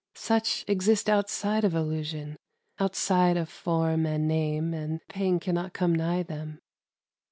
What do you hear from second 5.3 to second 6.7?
cannot come nigh them.